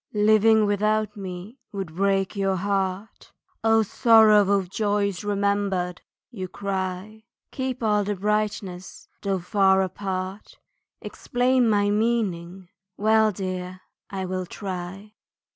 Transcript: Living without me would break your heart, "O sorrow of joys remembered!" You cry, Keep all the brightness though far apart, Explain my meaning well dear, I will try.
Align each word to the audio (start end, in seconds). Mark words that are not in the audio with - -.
Living 0.13 0.65
without 0.65 1.15
me 1.15 1.59
would 1.71 1.93
break 1.95 2.35
your 2.35 2.55
heart, 2.55 3.31
"O 3.63 3.83
sorrow 3.83 4.49
of 4.57 4.67
joys 4.67 5.23
remembered!" 5.23 6.01
You 6.31 6.47
cry, 6.47 7.25
Keep 7.51 7.83
all 7.83 8.03
the 8.03 8.15
brightness 8.15 9.07
though 9.21 9.37
far 9.37 9.83
apart, 9.83 10.57
Explain 11.01 11.69
my 11.69 11.91
meaning 11.91 12.69
well 12.97 13.31
dear, 13.31 13.81
I 14.09 14.25
will 14.25 14.47
try. 14.47 15.13